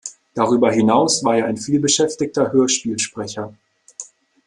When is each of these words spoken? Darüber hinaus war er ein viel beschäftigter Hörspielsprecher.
Darüber 0.33 0.71
hinaus 0.71 1.23
war 1.23 1.37
er 1.37 1.45
ein 1.45 1.57
viel 1.57 1.79
beschäftigter 1.79 2.51
Hörspielsprecher. 2.51 3.53